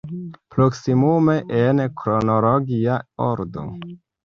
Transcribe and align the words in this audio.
Proksimume 0.53 1.35
en 1.59 1.85
kronologia 2.01 2.99
ordo. 3.31 3.71